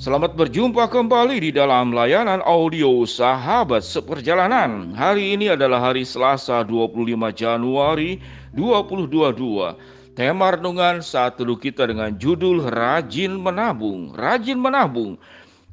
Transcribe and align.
Selamat 0.00 0.32
berjumpa 0.32 0.88
kembali 0.88 1.44
di 1.44 1.50
dalam 1.52 1.92
layanan 1.92 2.40
audio 2.40 3.04
Sahabat 3.04 3.84
Seperjalanan. 3.84 4.96
Hari 4.96 5.36
ini 5.36 5.52
adalah 5.52 5.92
hari 5.92 6.08
Selasa 6.08 6.64
25 6.64 7.04
Januari 7.36 8.16
2022. 8.56 10.16
Tema 10.16 10.56
renungan 10.56 11.04
saat 11.04 11.36
teduh 11.36 11.60
kita 11.60 11.84
dengan 11.84 12.16
judul 12.16 12.64
Rajin 12.72 13.36
Menabung. 13.36 14.16
Rajin 14.16 14.56
Menabung. 14.56 15.20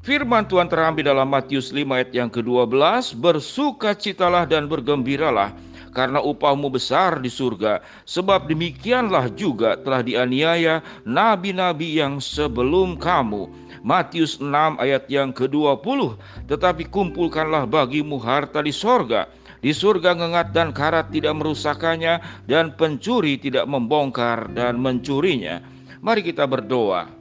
Firman 0.04 0.44
Tuhan 0.44 0.68
terambil 0.68 1.08
dalam 1.08 1.32
Matius 1.32 1.72
5 1.72 1.88
ayat 1.88 2.12
yang 2.12 2.28
ke-12, 2.28 3.16
Bersukacitalah 3.16 4.44
dan 4.44 4.68
bergembiralah 4.68 5.56
karena 5.98 6.22
upahmu 6.22 6.70
besar 6.70 7.18
di 7.18 7.26
surga. 7.26 7.82
Sebab 8.06 8.46
demikianlah 8.46 9.34
juga 9.34 9.74
telah 9.82 10.06
dianiaya 10.06 10.86
nabi-nabi 11.02 11.98
yang 11.98 12.22
sebelum 12.22 13.02
kamu. 13.02 13.50
Matius 13.82 14.38
6 14.38 14.78
ayat 14.78 15.10
yang 15.10 15.34
ke-20. 15.34 16.22
Tetapi 16.46 16.86
kumpulkanlah 16.94 17.66
bagimu 17.66 18.22
harta 18.22 18.62
di 18.62 18.70
sorga. 18.70 19.26
Di 19.58 19.74
surga 19.74 20.14
ngengat 20.14 20.54
dan 20.54 20.70
karat 20.70 21.10
tidak 21.10 21.34
merusakannya 21.34 22.22
dan 22.46 22.78
pencuri 22.78 23.42
tidak 23.42 23.66
membongkar 23.66 24.54
dan 24.54 24.78
mencurinya. 24.78 25.66
Mari 25.98 26.22
kita 26.22 26.46
berdoa. 26.46 27.17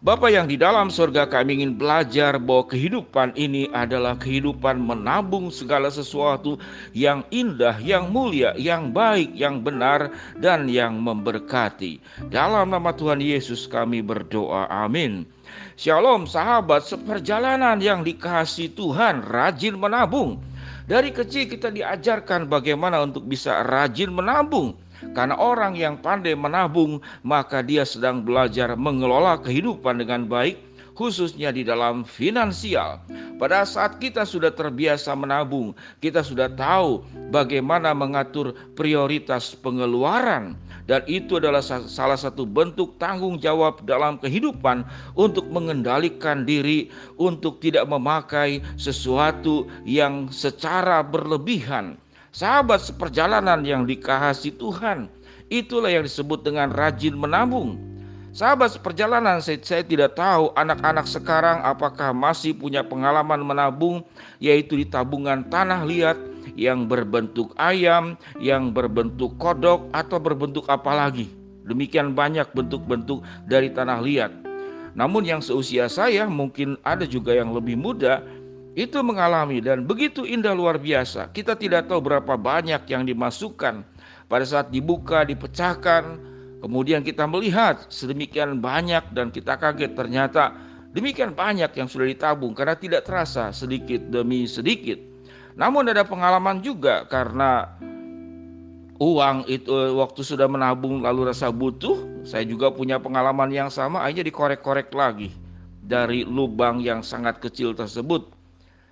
Bapa 0.00 0.32
yang 0.32 0.48
di 0.48 0.56
dalam 0.56 0.88
surga 0.88 1.28
kami 1.28 1.60
ingin 1.60 1.76
belajar 1.76 2.40
bahwa 2.40 2.64
kehidupan 2.72 3.36
ini 3.36 3.68
adalah 3.68 4.16
kehidupan 4.16 4.80
menabung 4.80 5.52
segala 5.52 5.92
sesuatu 5.92 6.56
yang 6.96 7.20
indah, 7.28 7.76
yang 7.84 8.08
mulia, 8.08 8.56
yang 8.56 8.96
baik, 8.96 9.28
yang 9.36 9.60
benar, 9.60 10.08
dan 10.40 10.72
yang 10.72 10.96
memberkati. 11.04 12.00
Dalam 12.32 12.72
nama 12.72 12.96
Tuhan 12.96 13.20
Yesus 13.20 13.68
kami 13.68 14.00
berdoa. 14.00 14.72
Amin. 14.72 15.28
Shalom 15.76 16.24
sahabat 16.24 16.88
seperjalanan 16.88 17.76
yang 17.84 18.00
dikasih 18.00 18.72
Tuhan 18.72 19.20
rajin 19.20 19.76
menabung. 19.76 20.40
Dari 20.90 21.14
kecil 21.14 21.46
kita 21.46 21.70
diajarkan 21.70 22.50
bagaimana 22.50 22.98
untuk 23.06 23.22
bisa 23.22 23.62
rajin 23.62 24.10
menabung. 24.10 24.74
Karena 25.14 25.38
orang 25.38 25.78
yang 25.78 26.02
pandai 26.02 26.34
menabung, 26.34 26.98
maka 27.22 27.62
dia 27.62 27.86
sedang 27.86 28.26
belajar 28.26 28.74
mengelola 28.74 29.38
kehidupan 29.38 30.02
dengan 30.02 30.26
baik, 30.26 30.58
khususnya 31.00 31.48
di 31.48 31.64
dalam 31.64 32.04
finansial. 32.04 33.00
Pada 33.40 33.64
saat 33.64 33.96
kita 33.96 34.28
sudah 34.28 34.52
terbiasa 34.52 35.16
menabung, 35.16 35.72
kita 36.04 36.20
sudah 36.20 36.52
tahu 36.52 37.00
bagaimana 37.32 37.96
mengatur 37.96 38.52
prioritas 38.76 39.56
pengeluaran, 39.56 40.60
dan 40.84 41.00
itu 41.08 41.40
adalah 41.40 41.64
salah 41.64 42.20
satu 42.20 42.44
bentuk 42.44 43.00
tanggung 43.00 43.40
jawab 43.40 43.80
dalam 43.88 44.20
kehidupan 44.20 44.84
untuk 45.16 45.48
mengendalikan 45.48 46.44
diri, 46.44 46.92
untuk 47.16 47.64
tidak 47.64 47.88
memakai 47.88 48.60
sesuatu 48.76 49.64
yang 49.88 50.28
secara 50.28 51.00
berlebihan 51.00 51.96
Sahabat 52.30 52.78
seperjalanan 52.78 53.66
yang 53.66 53.82
dikasih 53.90 54.54
Tuhan, 54.54 55.10
itulah 55.50 55.90
yang 55.90 56.06
disebut 56.06 56.46
dengan 56.46 56.70
rajin 56.70 57.18
menabung. 57.18 57.89
Sahabat 58.30 58.78
seperjalanan, 58.78 59.42
saya, 59.42 59.58
saya 59.58 59.82
tidak 59.82 60.14
tahu 60.14 60.54
anak-anak 60.54 61.02
sekarang 61.10 61.66
apakah 61.66 62.14
masih 62.14 62.54
punya 62.54 62.86
pengalaman 62.86 63.42
menabung, 63.42 64.06
yaitu 64.38 64.78
di 64.78 64.86
tabungan 64.86 65.42
tanah 65.50 65.82
liat 65.82 66.14
yang 66.54 66.86
berbentuk 66.86 67.50
ayam, 67.58 68.14
yang 68.38 68.70
berbentuk 68.70 69.34
kodok, 69.34 69.90
atau 69.90 70.22
berbentuk 70.22 70.62
apa 70.70 70.94
lagi. 70.94 71.26
Demikian 71.66 72.14
banyak 72.14 72.46
bentuk-bentuk 72.54 73.26
dari 73.50 73.74
tanah 73.74 73.98
liat. 73.98 74.30
Namun 74.94 75.26
yang 75.26 75.42
seusia 75.42 75.90
saya 75.90 76.30
mungkin 76.30 76.78
ada 76.86 77.10
juga 77.10 77.34
yang 77.34 77.50
lebih 77.50 77.74
muda 77.74 78.22
itu 78.78 79.02
mengalami 79.02 79.58
dan 79.58 79.82
begitu 79.82 80.22
indah 80.22 80.54
luar 80.54 80.78
biasa. 80.78 81.34
Kita 81.34 81.58
tidak 81.58 81.90
tahu 81.90 81.98
berapa 81.98 82.38
banyak 82.38 82.86
yang 82.86 83.02
dimasukkan 83.02 83.82
pada 84.30 84.44
saat 84.46 84.70
dibuka, 84.70 85.26
dipecahkan. 85.26 86.29
Kemudian 86.60 87.00
kita 87.00 87.24
melihat 87.24 87.88
sedemikian 87.88 88.60
banyak 88.60 89.16
dan 89.16 89.32
kita 89.32 89.56
kaget 89.56 89.96
ternyata 89.96 90.52
demikian 90.92 91.32
banyak 91.32 91.72
yang 91.72 91.88
sudah 91.88 92.04
ditabung 92.04 92.52
karena 92.52 92.76
tidak 92.76 93.08
terasa 93.08 93.48
sedikit 93.50 93.98
demi 94.12 94.44
sedikit. 94.44 95.00
Namun 95.56 95.88
ada 95.88 96.04
pengalaman 96.04 96.60
juga 96.60 97.08
karena 97.08 97.64
uang 99.00 99.48
itu 99.48 99.72
waktu 99.96 100.20
sudah 100.20 100.46
menabung 100.46 101.00
lalu 101.00 101.32
rasa 101.32 101.48
butuh, 101.48 102.24
saya 102.28 102.44
juga 102.44 102.68
punya 102.68 103.00
pengalaman 103.00 103.48
yang 103.48 103.72
sama 103.72 104.04
aja 104.04 104.20
dikorek-korek 104.20 104.92
lagi 104.92 105.32
dari 105.80 106.28
lubang 106.28 106.84
yang 106.84 107.00
sangat 107.00 107.40
kecil 107.40 107.72
tersebut 107.72 108.28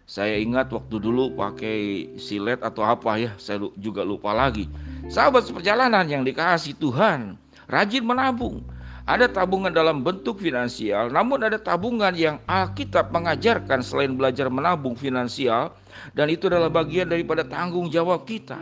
saya 0.08 0.40
ingat 0.40 0.72
waktu 0.72 1.04
dulu 1.04 1.36
pakai 1.36 2.08
silet 2.16 2.64
atau 2.64 2.80
apa 2.80 3.20
ya, 3.20 3.36
saya 3.36 3.60
juga 3.76 4.00
lupa 4.00 4.32
lagi. 4.32 4.64
Sahabat 5.12 5.44
seperjalanan 5.44 6.08
yang 6.08 6.24
dikasih 6.24 6.80
Tuhan, 6.80 7.36
rajin 7.68 8.04
menabung. 8.04 8.64
Ada 9.08 9.24
tabungan 9.24 9.72
dalam 9.72 10.04
bentuk 10.04 10.36
finansial, 10.36 11.08
namun 11.08 11.40
ada 11.40 11.56
tabungan 11.56 12.12
yang 12.12 12.36
Alkitab 12.44 13.08
mengajarkan 13.08 13.80
selain 13.80 14.12
belajar 14.12 14.52
menabung 14.52 14.92
finansial, 14.92 15.72
dan 16.12 16.28
itu 16.28 16.52
adalah 16.52 16.68
bagian 16.68 17.08
daripada 17.08 17.40
tanggung 17.40 17.88
jawab 17.88 18.28
kita. 18.28 18.60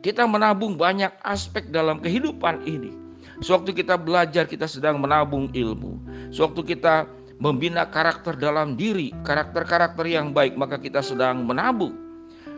Kita 0.00 0.24
menabung 0.24 0.80
banyak 0.80 1.12
aspek 1.20 1.68
dalam 1.68 2.00
kehidupan 2.00 2.64
ini. 2.64 2.96
Sewaktu 3.44 3.84
kita 3.84 4.00
belajar, 4.00 4.48
kita 4.48 4.64
sedang 4.64 4.96
menabung 4.96 5.52
ilmu. 5.52 6.00
Sewaktu 6.32 6.76
kita 6.76 7.04
membina 7.36 7.84
karakter 7.84 8.40
dalam 8.40 8.80
diri, 8.80 9.12
karakter-karakter 9.20 10.08
yang 10.08 10.32
baik, 10.32 10.56
maka 10.56 10.80
kita 10.80 11.04
sedang 11.04 11.44
menabung. 11.44 11.92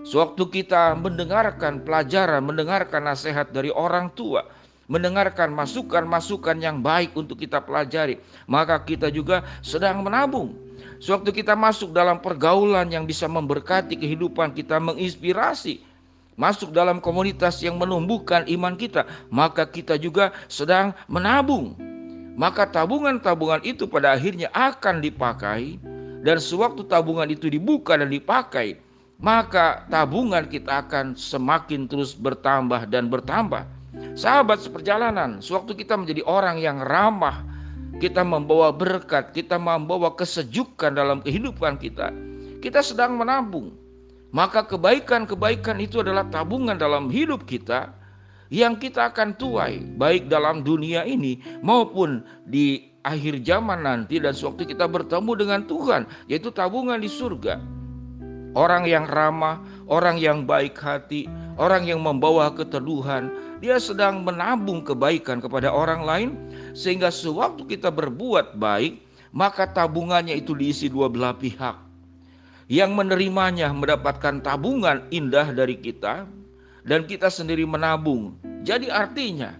Sewaktu 0.06 0.46
kita 0.62 0.94
mendengarkan 0.94 1.82
pelajaran, 1.82 2.38
mendengarkan 2.46 3.02
nasihat 3.02 3.50
dari 3.50 3.74
orang 3.74 4.14
tua, 4.14 4.46
mendengarkan 4.86 5.50
masukan-masukan 5.52 6.56
yang 6.58 6.82
baik 6.82 7.14
untuk 7.14 7.42
kita 7.42 7.62
pelajari, 7.62 8.22
maka 8.46 8.78
kita 8.82 9.10
juga 9.10 9.42
sedang 9.62 10.02
menabung. 10.02 10.54
Sewaktu 11.02 11.30
kita 11.44 11.52
masuk 11.52 11.92
dalam 11.92 12.22
pergaulan 12.22 12.88
yang 12.88 13.04
bisa 13.04 13.28
memberkati 13.28 14.00
kehidupan 14.00 14.56
kita, 14.56 14.80
menginspirasi, 14.80 15.84
masuk 16.38 16.72
dalam 16.72 17.02
komunitas 17.02 17.60
yang 17.60 17.76
menumbuhkan 17.76 18.48
iman 18.48 18.74
kita, 18.74 19.04
maka 19.28 19.68
kita 19.68 20.00
juga 20.00 20.32
sedang 20.48 20.96
menabung 21.10 21.76
maka 22.36 22.68
tabungan-tabungan 22.68 23.64
itu 23.64 23.88
pada 23.88 24.12
akhirnya 24.12 24.52
akan 24.52 25.00
dipakai 25.00 25.80
dan 26.20 26.36
sewaktu 26.36 26.84
tabungan 26.84 27.24
itu 27.32 27.48
dibuka 27.48 27.96
dan 27.96 28.12
dipakai 28.12 28.76
maka 29.16 29.88
tabungan 29.88 30.44
kita 30.44 30.84
akan 30.84 31.16
semakin 31.16 31.88
terus 31.88 32.12
bertambah 32.12 32.84
dan 32.92 33.08
bertambah. 33.08 33.64
Sahabat 34.16 34.64
seperjalanan, 34.64 35.44
sewaktu 35.44 35.76
kita 35.76 35.96
menjadi 35.96 36.24
orang 36.24 36.56
yang 36.60 36.80
ramah, 36.80 37.44
kita 37.96 38.20
membawa 38.24 38.72
berkat, 38.72 39.32
kita 39.32 39.56
membawa 39.56 40.12
kesejukan 40.12 40.92
dalam 40.92 41.20
kehidupan 41.24 41.80
kita. 41.80 42.12
Kita 42.60 42.80
sedang 42.80 43.16
menabung. 43.16 43.72
Maka 44.34 44.68
kebaikan-kebaikan 44.68 45.80
itu 45.80 46.04
adalah 46.04 46.28
tabungan 46.28 46.76
dalam 46.76 47.08
hidup 47.08 47.48
kita 47.48 47.94
yang 48.52 48.76
kita 48.76 49.10
akan 49.10 49.34
tuai 49.34 49.82
baik 49.96 50.28
dalam 50.30 50.62
dunia 50.62 51.02
ini 51.02 51.40
maupun 51.64 52.22
di 52.46 52.94
akhir 53.06 53.42
zaman 53.46 53.86
nanti 53.86 54.18
dan 54.18 54.34
sewaktu 54.34 54.74
kita 54.74 54.90
bertemu 54.90 55.32
dengan 55.38 55.60
Tuhan 55.64 56.02
yaitu 56.26 56.50
tabungan 56.50 56.98
di 56.98 57.08
surga. 57.08 57.62
Orang 58.56 58.88
yang 58.88 59.04
ramah, 59.04 59.60
orang 59.84 60.16
yang 60.16 60.48
baik 60.48 60.80
hati, 60.80 61.28
orang 61.60 61.84
yang 61.84 62.00
membawa 62.00 62.48
keteduhan, 62.56 63.28
dia 63.60 63.80
sedang 63.80 64.20
menabung 64.20 64.84
kebaikan 64.84 65.40
kepada 65.40 65.72
orang 65.72 66.02
lain 66.04 66.28
sehingga 66.76 67.08
sewaktu 67.08 67.64
kita 67.64 67.88
berbuat 67.88 68.60
baik, 68.60 69.00
maka 69.32 69.64
tabungannya 69.68 70.36
itu 70.36 70.52
diisi 70.52 70.92
dua 70.92 71.08
belah 71.08 71.36
pihak. 71.36 71.76
Yang 72.66 72.90
menerimanya 72.98 73.70
mendapatkan 73.70 74.42
tabungan 74.42 75.06
indah 75.14 75.54
dari 75.54 75.78
kita, 75.78 76.26
dan 76.86 77.02
kita 77.04 77.26
sendiri 77.26 77.66
menabung. 77.66 78.38
Jadi 78.62 78.90
artinya, 78.90 79.54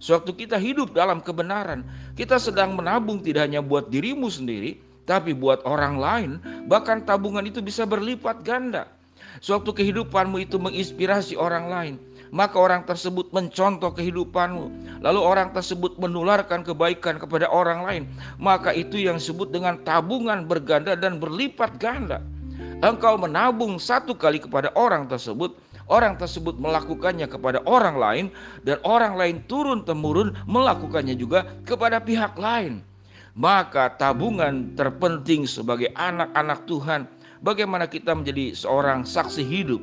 sewaktu 0.00 0.32
kita 0.44 0.56
hidup 0.56 0.96
dalam 0.96 1.20
kebenaran, 1.20 1.84
kita 2.16 2.40
sedang 2.40 2.76
menabung 2.76 3.20
tidak 3.20 3.48
hanya 3.48 3.60
buat 3.60 3.92
dirimu 3.92 4.28
sendiri, 4.32 4.80
tapi 5.04 5.36
buat 5.36 5.60
orang 5.68 5.94
lain, 6.00 6.30
bahkan 6.68 7.04
tabungan 7.04 7.44
itu 7.44 7.60
bisa 7.60 7.84
berlipat 7.84 8.40
ganda. 8.44 8.88
Sewaktu 9.40 9.72
kehidupanmu 9.72 10.40
itu 10.42 10.56
menginspirasi 10.60 11.36
orang 11.36 11.68
lain, 11.68 11.94
maka 12.30 12.56
orang 12.58 12.86
tersebut 12.86 13.34
mencontoh 13.34 13.90
kehidupanmu, 13.90 14.98
lalu 15.02 15.20
orang 15.20 15.50
tersebut 15.50 15.98
menularkan 15.98 16.62
kebaikan 16.62 17.18
kepada 17.18 17.50
orang 17.50 17.82
lain, 17.82 18.02
maka 18.38 18.70
itu 18.70 18.96
yang 18.98 19.18
disebut 19.18 19.50
dengan 19.50 19.82
tabungan 19.82 20.46
berganda 20.46 20.94
dan 20.94 21.18
berlipat 21.18 21.76
ganda. 21.82 22.22
Engkau 22.80 23.20
menabung 23.20 23.76
satu 23.76 24.16
kali 24.16 24.40
kepada 24.40 24.72
orang 24.78 25.04
tersebut, 25.04 25.52
orang 25.90 26.16
tersebut 26.16 26.56
melakukannya 26.56 27.26
kepada 27.26 27.60
orang 27.66 27.98
lain 27.98 28.24
dan 28.64 28.80
orang 28.86 29.18
lain 29.18 29.42
turun 29.50 29.82
temurun 29.84 30.32
melakukannya 30.46 31.18
juga 31.18 31.44
kepada 31.66 32.00
pihak 32.00 32.38
lain. 32.38 32.80
Maka 33.34 33.94
tabungan 33.98 34.74
terpenting 34.78 35.44
sebagai 35.44 35.90
anak-anak 35.98 36.66
Tuhan, 36.66 37.00
bagaimana 37.42 37.90
kita 37.90 38.14
menjadi 38.14 38.54
seorang 38.54 39.02
saksi 39.02 39.42
hidup. 39.42 39.82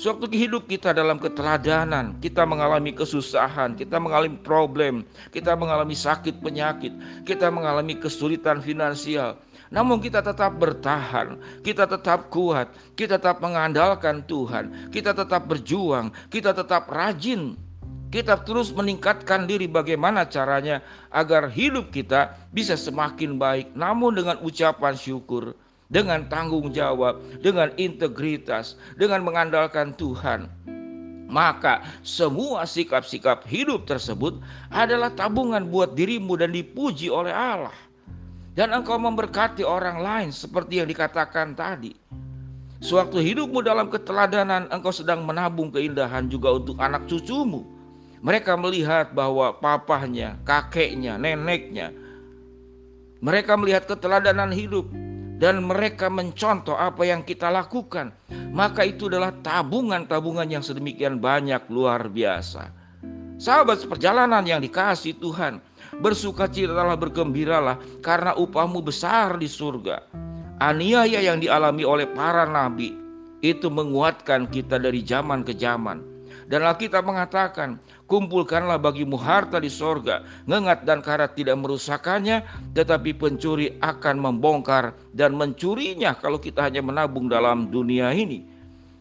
Suatu 0.00 0.24
hidup 0.32 0.64
kita 0.64 0.96
dalam 0.96 1.20
keteladanan, 1.20 2.16
kita 2.24 2.48
mengalami 2.48 2.88
kesusahan, 2.96 3.76
kita 3.76 4.00
mengalami 4.00 4.32
problem, 4.40 5.04
kita 5.28 5.52
mengalami 5.52 5.92
sakit 5.92 6.40
penyakit, 6.40 6.88
kita 7.28 7.52
mengalami 7.52 8.00
kesulitan 8.00 8.64
finansial. 8.64 9.36
Namun 9.68 10.00
kita 10.00 10.24
tetap 10.24 10.56
bertahan, 10.56 11.36
kita 11.60 11.84
tetap 11.84 12.32
kuat, 12.32 12.72
kita 12.96 13.20
tetap 13.20 13.44
mengandalkan 13.44 14.24
Tuhan, 14.24 14.88
kita 14.88 15.12
tetap 15.12 15.44
berjuang, 15.44 16.08
kita 16.32 16.56
tetap 16.56 16.88
rajin 16.88 17.60
kita 18.10 18.42
terus 18.42 18.74
meningkatkan 18.74 19.46
diri 19.46 19.70
bagaimana 19.70 20.26
caranya 20.26 20.82
agar 21.14 21.46
hidup 21.46 21.94
kita 21.94 22.34
bisa 22.50 22.74
semakin 22.74 23.38
baik, 23.38 23.70
namun 23.78 24.18
dengan 24.18 24.40
ucapan 24.42 24.98
syukur, 24.98 25.54
dengan 25.90 26.24
tanggung 26.30 26.70
jawab, 26.70 27.18
dengan 27.42 27.74
integritas, 27.76 28.78
dengan 28.94 29.26
mengandalkan 29.26 29.92
Tuhan. 29.98 30.46
Maka 31.30 31.86
semua 32.02 32.66
sikap-sikap 32.66 33.46
hidup 33.46 33.86
tersebut 33.86 34.38
adalah 34.70 35.10
tabungan 35.14 35.62
buat 35.66 35.94
dirimu 35.94 36.38
dan 36.38 36.54
dipuji 36.54 37.10
oleh 37.10 37.30
Allah. 37.30 37.74
Dan 38.54 38.74
engkau 38.74 38.98
memberkati 38.98 39.62
orang 39.62 40.02
lain 40.02 40.30
seperti 40.34 40.82
yang 40.82 40.90
dikatakan 40.90 41.54
tadi. 41.54 41.94
Sewaktu 42.82 43.22
hidupmu 43.22 43.62
dalam 43.62 43.86
keteladanan, 43.92 44.66
engkau 44.74 44.90
sedang 44.90 45.22
menabung 45.22 45.70
keindahan 45.70 46.26
juga 46.26 46.50
untuk 46.50 46.80
anak 46.82 47.06
cucumu 47.06 47.62
mereka 48.20 48.52
melihat 48.52 49.16
bahwa 49.16 49.56
papahnya, 49.56 50.36
kakeknya, 50.44 51.16
neneknya, 51.16 51.88
mereka 53.20 53.56
melihat 53.56 53.88
keteladanan 53.88 54.52
hidup 54.52 54.84
dan 55.40 55.64
mereka 55.64 56.12
mencontoh 56.12 56.76
apa 56.76 57.08
yang 57.08 57.24
kita 57.24 57.48
lakukan. 57.48 58.12
Maka 58.52 58.84
itu 58.84 59.08
adalah 59.08 59.32
tabungan-tabungan 59.40 60.44
yang 60.52 60.60
sedemikian 60.60 61.16
banyak 61.16 61.64
luar 61.72 62.12
biasa. 62.12 62.68
Sahabat 63.40 63.80
seperjalanan 63.80 64.44
yang 64.44 64.60
dikasih 64.60 65.16
Tuhan, 65.16 65.64
bersukacitalah 66.04 67.00
bergembiralah 67.00 67.80
karena 68.04 68.36
upahmu 68.36 68.84
besar 68.84 69.40
di 69.40 69.48
surga. 69.48 70.04
Aniaya 70.60 71.24
yang 71.24 71.40
dialami 71.40 71.88
oleh 71.88 72.04
para 72.12 72.44
nabi 72.44 72.92
itu 73.40 73.72
menguatkan 73.72 74.44
kita 74.44 74.76
dari 74.76 75.00
zaman 75.00 75.40
ke 75.40 75.56
zaman. 75.56 76.04
Dan 76.50 76.66
Alkitab 76.66 77.02
mengatakan, 77.06 77.78
kumpulkanlah 78.10 78.78
bagimu 78.78 79.14
harta 79.14 79.62
di 79.62 79.70
sorga, 79.70 80.26
ngengat 80.46 80.82
dan 80.82 81.02
karat 81.02 81.34
tidak 81.38 81.58
merusakannya, 81.62 82.42
tetapi 82.74 83.14
pencuri 83.14 83.78
akan 83.78 84.16
membongkar 84.18 84.94
dan 85.14 85.38
mencurinya 85.38 86.18
kalau 86.18 86.42
kita 86.42 86.66
hanya 86.66 86.82
menabung 86.82 87.30
dalam 87.30 87.70
dunia 87.70 88.10
ini. 88.10 88.46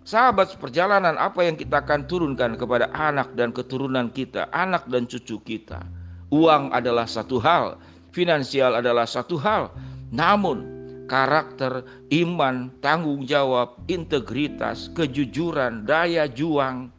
Sahabat 0.09 0.57
perjalanan 0.57 1.21
apa 1.21 1.45
yang 1.45 1.53
kita 1.53 1.85
akan 1.85 2.09
turunkan 2.09 2.57
kepada 2.57 2.89
anak 2.97 3.37
dan 3.37 3.53
keturunan 3.53 4.09
kita, 4.09 4.49
anak 4.49 4.89
dan 4.89 5.05
cucu 5.05 5.37
kita. 5.45 5.85
Uang 6.33 6.73
adalah 6.73 7.05
satu 7.05 7.37
hal, 7.37 7.77
finansial 8.09 8.77
adalah 8.77 9.05
satu 9.05 9.37
hal, 9.37 9.69
namun 10.09 10.79
karakter, 11.09 11.81
iman, 12.13 12.69
tanggung 12.81 13.25
jawab, 13.25 13.81
integritas, 13.89 14.93
kejujuran, 14.93 15.83
daya 15.83 16.29
juang, 16.29 16.93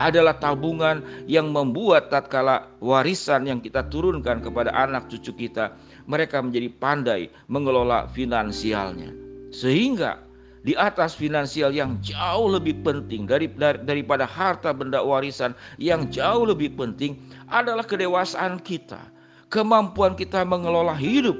adalah 0.00 0.36
tabungan 0.36 1.04
yang 1.28 1.52
membuat 1.52 2.08
tatkala 2.08 2.70
warisan 2.80 3.44
yang 3.44 3.60
kita 3.60 3.84
turunkan 3.86 4.40
kepada 4.40 4.72
anak 4.72 5.10
cucu 5.12 5.48
kita, 5.48 5.76
mereka 6.08 6.40
menjadi 6.40 6.68
pandai 6.72 7.22
mengelola 7.50 8.08
finansialnya. 8.08 9.12
Sehingga 9.52 10.24
di 10.64 10.72
atas 10.76 11.16
finansial 11.16 11.72
yang 11.72 12.00
jauh 12.00 12.48
lebih 12.48 12.80
penting 12.80 13.28
dari, 13.28 13.48
dari, 13.48 13.80
daripada 13.84 14.24
harta 14.24 14.72
benda 14.72 15.04
warisan 15.04 15.52
yang 15.76 16.08
jauh 16.08 16.48
lebih 16.48 16.76
penting 16.76 17.16
adalah 17.48 17.84
kedewasaan 17.84 18.60
kita, 18.60 19.00
kemampuan 19.52 20.16
kita 20.16 20.44
mengelola 20.44 20.96
hidup 20.96 21.36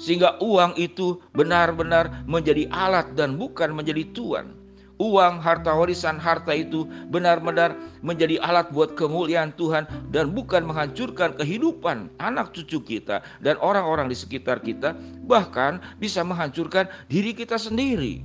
sehingga 0.00 0.40
uang 0.40 0.80
itu 0.80 1.20
benar-benar 1.36 2.24
menjadi 2.24 2.64
alat 2.72 3.12
dan 3.12 3.36
bukan 3.36 3.76
menjadi 3.76 4.08
tuan 4.16 4.56
uang, 5.00 5.40
harta 5.40 5.72
warisan, 5.72 6.20
harta 6.20 6.52
itu 6.52 6.84
benar-benar 7.08 7.72
menjadi 8.04 8.36
alat 8.44 8.68
buat 8.68 8.92
kemuliaan 8.92 9.56
Tuhan 9.56 9.88
dan 10.12 10.36
bukan 10.36 10.68
menghancurkan 10.68 11.40
kehidupan 11.40 12.12
anak 12.20 12.52
cucu 12.52 12.84
kita 12.84 13.24
dan 13.40 13.56
orang-orang 13.64 14.12
di 14.12 14.14
sekitar 14.14 14.60
kita, 14.60 14.92
bahkan 15.24 15.80
bisa 15.96 16.20
menghancurkan 16.20 16.84
diri 17.08 17.32
kita 17.32 17.56
sendiri. 17.56 18.20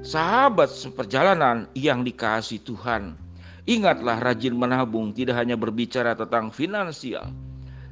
Sahabat 0.00 0.72
seperjalanan 0.72 1.68
yang 1.76 2.00
dikasih 2.00 2.64
Tuhan, 2.64 3.12
ingatlah 3.68 4.16
rajin 4.24 4.56
menabung 4.56 5.12
tidak 5.12 5.36
hanya 5.36 5.60
berbicara 5.60 6.16
tentang 6.16 6.48
finansial, 6.48 7.28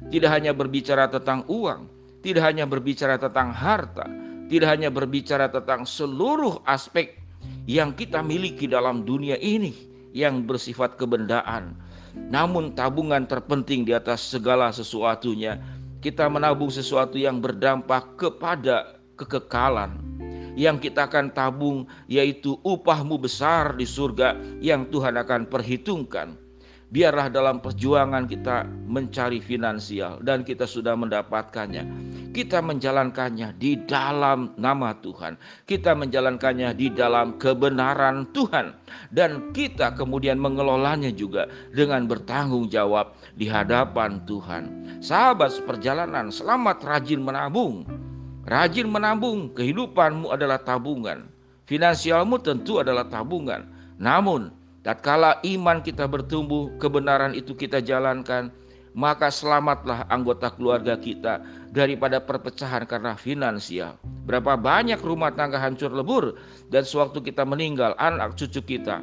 tidak 0.09 0.33
hanya 0.33 0.55
berbicara 0.55 1.05
tentang 1.11 1.45
uang, 1.45 1.85
tidak 2.25 2.41
hanya 2.41 2.65
berbicara 2.65 3.21
tentang 3.21 3.53
harta, 3.53 4.07
tidak 4.47 4.69
hanya 4.73 4.89
berbicara 4.89 5.51
tentang 5.51 5.83
seluruh 5.83 6.63
aspek 6.65 7.24
yang 7.65 7.93
kita 7.93 8.21
miliki 8.21 8.69
dalam 8.69 9.05
dunia 9.05 9.37
ini 9.41 9.73
yang 10.13 10.45
bersifat 10.45 10.95
kebendaan. 10.95 11.75
Namun 12.15 12.71
tabungan 12.77 13.27
terpenting 13.27 13.83
di 13.83 13.91
atas 13.91 14.23
segala 14.23 14.71
sesuatunya, 14.71 15.59
kita 15.99 16.31
menabung 16.31 16.71
sesuatu 16.71 17.19
yang 17.19 17.43
berdampak 17.43 18.15
kepada 18.15 18.95
kekekalan. 19.19 19.99
Yang 20.55 20.87
kita 20.87 21.11
akan 21.11 21.35
tabung 21.35 21.83
yaitu 22.07 22.55
upahmu 22.63 23.19
besar 23.19 23.75
di 23.75 23.83
surga 23.83 24.39
yang 24.63 24.87
Tuhan 24.87 25.19
akan 25.19 25.51
perhitungkan 25.51 26.44
biarlah 26.89 27.33
dalam 27.33 27.61
perjuangan 27.61 28.29
kita 28.29 28.67
mencari 28.85 29.41
finansial 29.41 30.21
dan 30.21 30.45
kita 30.45 30.69
sudah 30.69 30.93
mendapatkannya. 30.93 32.13
Kita 32.35 32.59
menjalankannya 32.59 33.55
di 33.55 33.79
dalam 33.87 34.51
nama 34.59 34.91
Tuhan. 34.99 35.39
Kita 35.63 35.95
menjalankannya 35.95 36.75
di 36.75 36.91
dalam 36.91 37.39
kebenaran 37.39 38.27
Tuhan 38.35 38.75
dan 39.15 39.55
kita 39.55 39.95
kemudian 39.95 40.35
mengelolanya 40.35 41.15
juga 41.15 41.47
dengan 41.71 42.11
bertanggung 42.11 42.67
jawab 42.67 43.15
di 43.39 43.47
hadapan 43.47 44.19
Tuhan. 44.27 44.63
Sahabat 44.99 45.55
seperjalanan, 45.55 46.27
selamat 46.27 46.83
rajin 46.83 47.23
menabung. 47.23 47.87
Rajin 48.43 48.91
menabung, 48.91 49.55
kehidupanmu 49.55 50.29
adalah 50.29 50.59
tabungan. 50.59 51.31
Finansialmu 51.65 52.37
tentu 52.43 52.77
adalah 52.83 53.07
tabungan. 53.07 53.65
Namun, 53.97 54.53
Tatkala 54.85 55.41
iman 55.41 55.81
kita 55.81 56.05
bertumbuh, 56.05 56.69
kebenaran 56.77 57.33
itu 57.33 57.57
kita 57.57 57.81
jalankan, 57.81 58.53
maka 58.93 59.33
selamatlah 59.33 60.05
anggota 60.13 60.53
keluarga 60.53 60.93
kita 60.93 61.41
daripada 61.73 62.21
perpecahan 62.21 62.85
karena 62.85 63.17
finansial. 63.17 63.97
Berapa 64.29 64.53
banyak 64.53 65.01
rumah 65.01 65.33
tangga 65.33 65.57
hancur 65.57 65.89
lebur 65.89 66.37
dan 66.69 66.85
sewaktu 66.85 67.25
kita 67.25 67.41
meninggal 67.43 67.97
anak 67.97 68.37
cucu 68.37 68.61
kita 68.61 69.01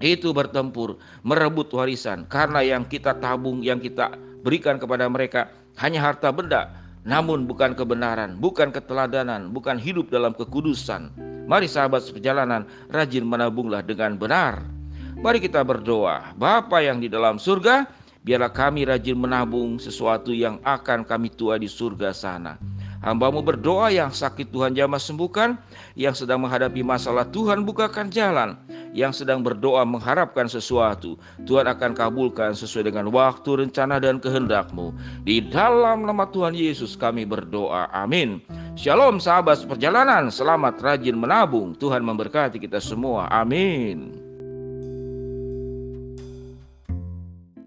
itu 0.00 0.32
bertempur 0.32 0.96
merebut 1.26 1.68
warisan 1.76 2.24
karena 2.24 2.64
yang 2.64 2.88
kita 2.88 3.12
tabung 3.20 3.60
yang 3.60 3.76
kita 3.76 4.16
berikan 4.40 4.80
kepada 4.80 5.04
mereka 5.12 5.52
hanya 5.76 6.00
harta 6.00 6.32
benda 6.32 6.72
namun 7.04 7.48
bukan 7.48 7.72
kebenaran, 7.72 8.36
bukan 8.36 8.68
keteladanan, 8.72 9.52
bukan 9.56 9.80
hidup 9.80 10.12
dalam 10.12 10.36
kekudusan. 10.36 11.12
Mari 11.48 11.64
sahabat 11.64 12.04
seperjalanan 12.04 12.68
rajin 12.92 13.24
menabunglah 13.24 13.80
dengan 13.80 14.20
benar. 14.20 14.79
Mari 15.20 15.36
kita 15.36 15.60
berdoa. 15.60 16.32
Bapa 16.32 16.80
yang 16.80 16.96
di 16.96 17.04
dalam 17.04 17.36
surga, 17.36 17.84
biarlah 18.24 18.48
kami 18.48 18.88
rajin 18.88 19.20
menabung 19.20 19.76
sesuatu 19.76 20.32
yang 20.32 20.56
akan 20.64 21.04
kami 21.04 21.28
tua 21.28 21.60
di 21.60 21.68
surga 21.68 22.16
sana. 22.16 22.56
Hambamu 23.04 23.44
berdoa 23.44 23.92
yang 23.92 24.08
sakit 24.08 24.48
Tuhan 24.48 24.72
jamah 24.72 24.96
sembuhkan, 24.96 25.60
yang 25.92 26.16
sedang 26.16 26.40
menghadapi 26.40 26.80
masalah 26.80 27.28
Tuhan 27.28 27.68
bukakan 27.68 28.08
jalan, 28.08 28.56
yang 28.96 29.12
sedang 29.12 29.44
berdoa 29.44 29.84
mengharapkan 29.84 30.48
sesuatu, 30.48 31.20
Tuhan 31.44 31.68
akan 31.68 31.92
kabulkan 31.92 32.56
sesuai 32.56 32.88
dengan 32.88 33.12
waktu, 33.12 33.60
rencana, 33.60 34.00
dan 34.00 34.24
kehendakmu. 34.24 34.96
Di 35.28 35.44
dalam 35.52 36.08
nama 36.08 36.24
Tuhan 36.32 36.56
Yesus 36.56 36.96
kami 36.96 37.28
berdoa. 37.28 37.92
Amin. 37.92 38.40
Shalom 38.72 39.20
sahabat 39.20 39.68
perjalanan, 39.68 40.32
selamat 40.32 40.80
rajin 40.80 41.16
menabung. 41.16 41.76
Tuhan 41.76 42.00
memberkati 42.04 42.56
kita 42.56 42.80
semua. 42.80 43.28
Amin. 43.28 44.19